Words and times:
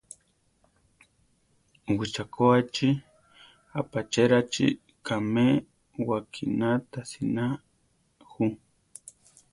Wichakoáchi, 1.97 2.89
apachérachi 3.79 4.65
kame 5.07 5.45
wakiná 6.07 6.69
tasina 6.91 7.45
ju. 8.29 8.47